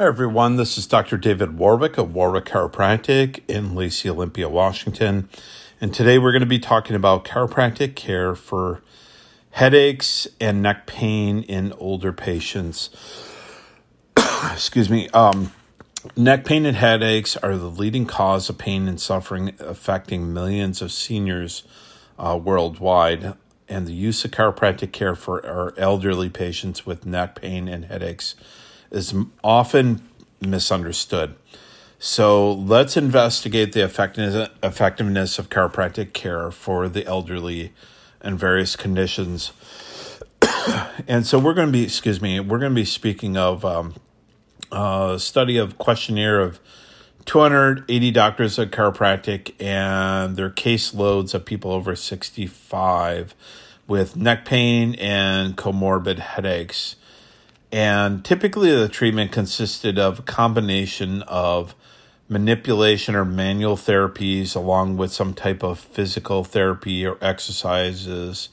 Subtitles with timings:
[0.00, 0.56] Hi, everyone.
[0.56, 1.18] This is Dr.
[1.18, 5.28] David Warwick of Warwick Chiropractic in Lacey, Olympia, Washington.
[5.78, 8.80] And today we're going to be talking about chiropractic care for
[9.50, 12.88] headaches and neck pain in older patients.
[14.50, 15.10] Excuse me.
[15.10, 15.52] Um,
[16.16, 20.92] neck pain and headaches are the leading cause of pain and suffering affecting millions of
[20.92, 21.62] seniors
[22.18, 23.34] uh, worldwide.
[23.68, 28.34] And the use of chiropractic care for our elderly patients with neck pain and headaches
[28.90, 30.08] is often
[30.40, 31.34] misunderstood.
[31.98, 37.72] So let's investigate the effectiveness of chiropractic care for the elderly
[38.22, 39.52] and various conditions.
[41.06, 43.94] and so we're going to be, excuse me, we're going to be speaking of um,
[44.72, 46.58] a study of questionnaire of
[47.26, 53.34] 280 doctors of chiropractic and their caseloads of people over 65
[53.86, 56.96] with neck pain and comorbid headaches.
[57.72, 61.74] And typically, the treatment consisted of a combination of
[62.28, 68.48] manipulation or manual therapies, along with some type of physical therapy or exercises,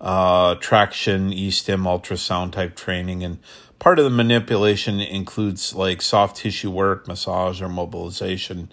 [0.00, 3.38] uh, traction, e-stim, ultrasound type training, and
[3.78, 8.72] part of the manipulation includes like soft tissue work, massage, or mobilization.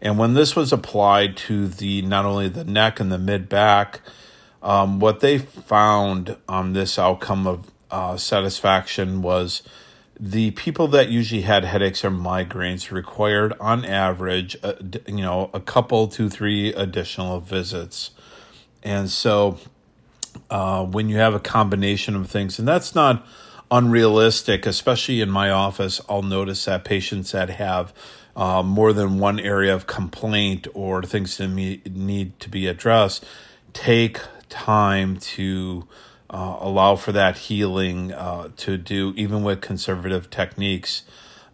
[0.00, 4.00] And when this was applied to the not only the neck and the mid back,
[4.62, 9.62] um, what they found on this outcome of uh, satisfaction was
[10.20, 14.74] the people that usually had headaches or migraines required on average uh,
[15.06, 18.10] you know a couple two, three additional visits.
[18.82, 19.58] And so
[20.50, 23.26] uh, when you have a combination of things and that's not
[23.70, 27.92] unrealistic especially in my office i'll notice that patients that have
[28.34, 33.26] uh, more than one area of complaint or things that need to be addressed
[33.74, 35.86] take time to
[36.30, 41.02] uh, allow for that healing uh, to do even with conservative techniques.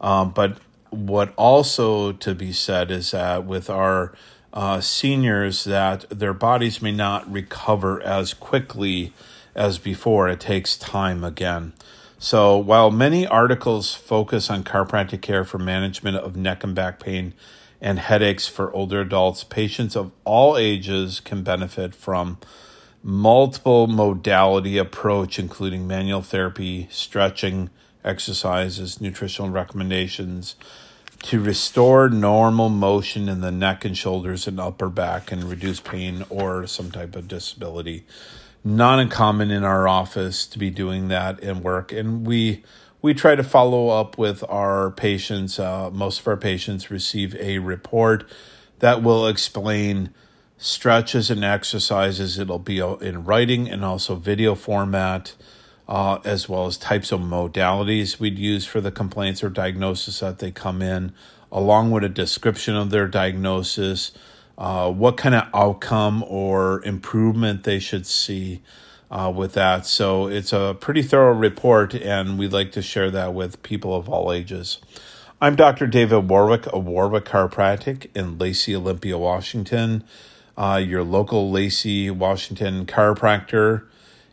[0.01, 0.59] Um, but
[0.91, 4.15] what also to be said is that with our
[4.53, 9.13] uh, seniors, that their bodies may not recover as quickly
[9.55, 10.29] as before.
[10.29, 11.73] It takes time again.
[12.19, 17.35] So while many articles focus on chiropractic care for management of neck and back pain
[17.81, 22.39] and headaches for older adults, patients of all ages can benefit from
[23.05, 27.69] multiple modality approach, including manual therapy, stretching,
[28.03, 30.57] exercises, nutritional recommendations
[31.23, 36.25] to restore normal motion in the neck and shoulders and upper back and reduce pain
[36.29, 38.05] or some type of disability.
[38.63, 42.65] Not uncommon in our office to be doing that in work, and we
[43.03, 45.59] we try to follow up with our patients.
[45.59, 48.27] Uh, most of our patients receive a report
[48.79, 50.15] that will explain
[50.65, 52.39] stretches and exercises.
[52.39, 55.35] It'll be in writing and also video format,
[55.87, 60.39] uh, as well as types of modalities we'd use for the complaints or diagnosis that
[60.39, 61.13] they come in,
[61.53, 64.13] along with a description of their diagnosis,
[64.57, 68.63] uh, what kind of outcome or improvement they should see.
[69.11, 69.87] Uh, with that.
[69.87, 74.09] So it's a pretty thorough report, and we'd like to share that with people of
[74.09, 74.79] all ages.
[75.41, 75.87] I'm Dr.
[75.87, 80.03] David Warwick of Warwick Chiropractic in Lacey, Olympia, Washington
[80.57, 83.87] uh, your local Lacey, Washington chiropractor.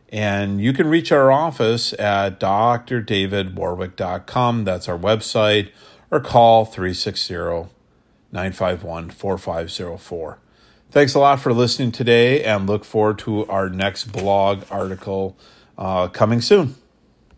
[0.09, 4.64] And you can reach our office at drdavidwarwick.com.
[4.66, 5.70] That's our website,
[6.10, 7.34] or call 360
[8.34, 10.38] 951 4504.
[10.92, 15.38] Thanks a lot for listening today and look forward to our next blog article
[15.78, 16.76] uh, coming soon.